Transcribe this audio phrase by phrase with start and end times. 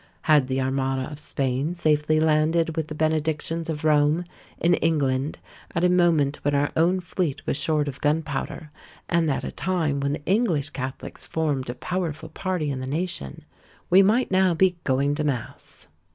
[0.23, 4.25] Had the armada of Spain safely landed with the benedictions of Rome,
[4.57, 5.37] in England,
[5.75, 8.71] at a moment when our own fleet was short of gunpowder,
[9.07, 13.45] and at a time when the English catholics formed a powerful party in the nation,
[13.91, 15.87] we might now be going to mass.